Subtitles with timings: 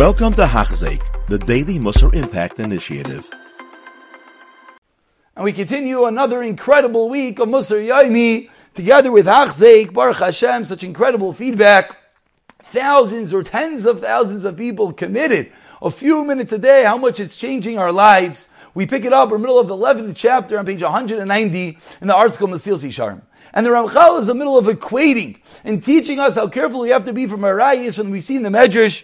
[0.00, 3.28] Welcome to Hachzeik, the Daily Musar Impact Initiative.
[5.36, 10.84] And we continue another incredible week of Musar Yaimi together with Hachzeik, Baruch Hashem, such
[10.84, 11.98] incredible feedback.
[12.62, 15.52] Thousands or tens of thousands of people committed
[15.82, 18.48] a few minutes a day, how much it's changing our lives.
[18.72, 22.08] We pick it up in the middle of the 11th chapter on page 190 in
[22.08, 23.20] the article Mesilas Yesharim.
[23.52, 26.88] And the Ramchal is in the middle of equating and teaching us how careful we
[26.88, 29.02] have to be from our rayas when we see in the Medrash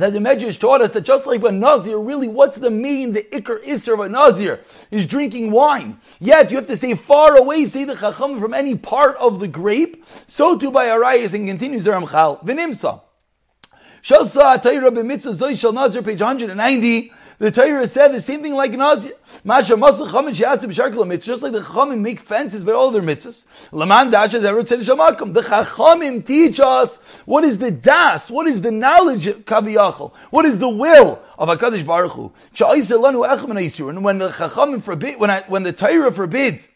[0.00, 3.22] that the Medrash taught us that just like a Nazir, really, what's the main, the
[3.24, 4.60] Iker Isser of a Nazir
[4.90, 5.98] is drinking wine.
[6.18, 9.48] Yet you have to stay far away, say the Chacham, from any part of the
[9.48, 10.02] grape.
[10.26, 12.42] So too by Arayas and continues the Ramchal.
[12.44, 13.02] V'nimsa.
[14.02, 17.12] Shasa Atayra b'mitzvah Zoy Shal Nazir, page 190.
[17.40, 19.12] The Torah said the same thing like Nazir.
[19.44, 23.00] Masha Masl Chamin to be mitzvahs, just like the Chachamim make fences by all their
[23.00, 23.46] mitzvahs.
[23.72, 25.32] Laman Dash has ever said Shamakim.
[25.32, 30.44] The Chachamim teach us what is the das, what is the knowledge of Kaviyachal, what
[30.44, 32.30] is the will of Hakadosh Baruch Hu.
[33.88, 36.68] And when the Chachamim forbid, when I, when the Torah forbids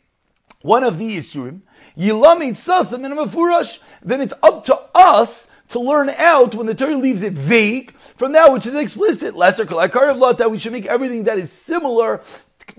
[0.63, 1.61] one of the Yisurim,
[1.95, 6.97] Yilamit Sasam and Mafurash, then it's up to us to learn out when the Torah
[6.97, 9.35] leaves it vague from that which is explicit.
[9.37, 12.23] Lesser of lot that we should make everything that is similar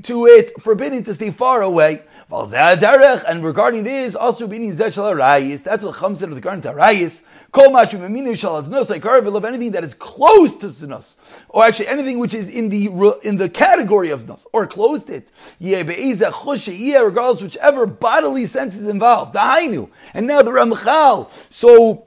[0.03, 2.01] to it forbidden to stay far away.
[2.31, 7.21] And regarding this, also being that's what the Chum said of the Garden Tarayis.
[7.57, 11.15] Of anything that is close to sinus,
[11.47, 15.31] or actually anything which is in the in the category of sinus, or closed it.
[15.61, 19.37] Regardless, whichever bodily sense is involved.
[19.37, 21.29] And now the Ramchal.
[21.49, 22.04] So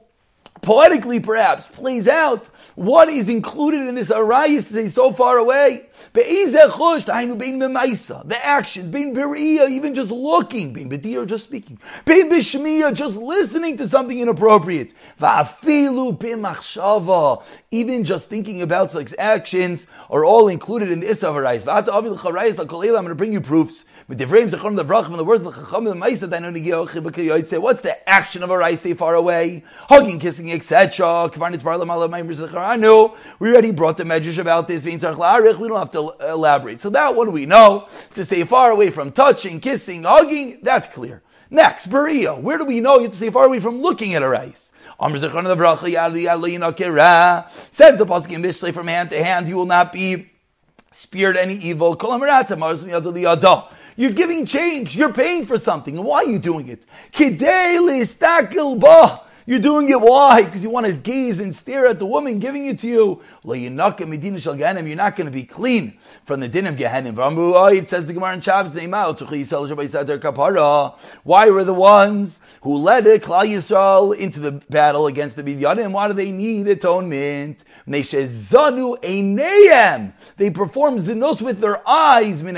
[0.61, 5.87] poetically perhaps plays out what is included in this arayis to say so far away.
[6.13, 6.23] The
[8.43, 13.87] action, being beriya, even just looking, being bedir, just speaking, being bishmiya, just listening to
[13.87, 14.93] something inappropriate.
[17.71, 21.67] Even just thinking about such actions are all included in this arayis.
[21.69, 23.85] I'm going to bring you proofs.
[24.07, 24.75] The the from
[25.17, 29.63] the words of the Chacham Dainoni say, what's the action of a far away?
[29.87, 31.29] Hugging, kissing, etc.
[33.39, 34.85] We already brought the measures about this.
[34.85, 36.79] We don't have to elaborate.
[36.79, 37.87] So that one we know.
[38.15, 41.21] To stay far away from touching, kissing, hugging, that's clear.
[41.49, 42.39] Next, Beria.
[42.39, 44.71] Where do we know you have to stay far away from looking at a rice?
[45.01, 45.17] Says
[47.97, 50.29] the Pasuk in Mishlei from hand to hand, you will not be
[50.91, 51.95] speared any evil.
[53.95, 54.95] You're giving change.
[54.95, 55.97] You're paying for something.
[55.97, 56.85] And why are you doing it?
[59.49, 60.43] You're doing it why?
[60.43, 63.23] Because you want to gaze and stare at the woman giving it to you.
[63.43, 67.75] You're not going to be clean from the din of Gehenim.
[67.75, 68.73] It says the Gemara in Shabbos,
[71.23, 75.93] Why were the ones who led Klal Yisrael, into the battle against the Midyanim?
[75.93, 77.63] Why do they need atonement?
[77.87, 78.03] They
[80.51, 82.43] perform zinos with their eyes.
[82.43, 82.53] Why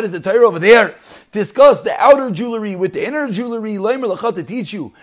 [0.00, 0.94] does the Torah over there
[1.32, 3.76] discuss the outer jewelry with the inner jewelry,
[4.36, 4.94] to teach you.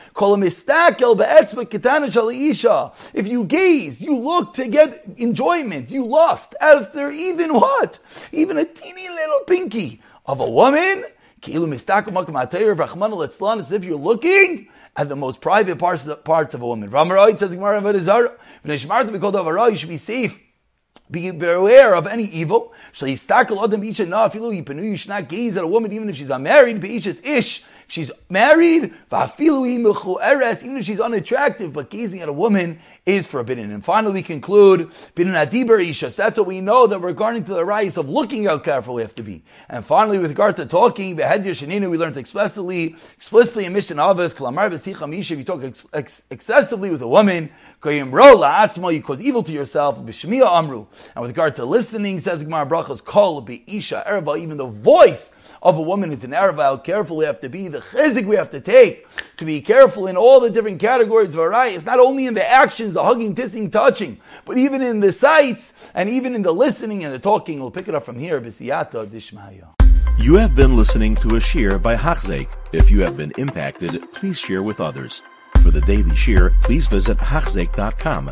[3.14, 8.00] If you gaze, you look to get enjoyment, you lust after even what?
[8.32, 11.06] Even a teeny little pinky of a woman.
[11.44, 16.90] As if you're looking at the most private parts, parts of a woman.
[16.90, 20.40] says, be called over, you should be safe
[21.12, 22.74] be beware of any evil.
[22.92, 25.68] Shay stak a lot of each and no fillow, you should not gaze at a
[25.68, 26.84] woman even if she's unmarried.
[26.84, 30.64] Ish she's married, vafilu eres.
[30.64, 33.72] even if she's unattractive, but gazing at a woman is forbidden.
[33.72, 38.46] And finally, we conclude, that's what we know that regarding to the rights of looking
[38.46, 39.44] how careful we have to be.
[39.68, 41.24] And finally, with regard to talking, we
[41.98, 44.82] learned explicitly, explicitly in Mishnah Avos,
[45.22, 47.50] if you talk ex- ex- excessively with a woman,
[47.84, 50.00] you cause evil to yourself.
[51.16, 55.34] And with regard to listening, says Gemara Brachos, call be isha erva, even the voice
[55.62, 56.62] of a woman is an erva.
[56.62, 59.08] How careful we have to be, the chizik we have to take
[59.38, 61.76] to be careful in all the different categories of arai.
[61.76, 65.74] It's not only in the actions, the hugging, kissing, touching, but even in the sights
[65.94, 67.60] and even in the listening and the talking.
[67.60, 68.40] We'll pick it up from here.
[68.40, 69.68] B'siyata dishmaya.
[70.18, 72.48] You have been listening to a shiur by Hachzeik.
[72.74, 75.24] If you have been impacted, please share with others.
[75.64, 78.32] For the daily shiur, please visit Hachzeik.com